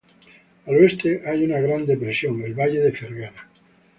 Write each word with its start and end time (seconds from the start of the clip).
Al 0.65 0.77
oeste 0.77 1.21
hay 1.27 1.43
una 1.43 1.59
gran 1.59 1.85
depresiones, 1.85 2.47
el 2.47 2.55
valle 2.55 2.79
de 2.79 2.91
Fergana. 2.91 3.47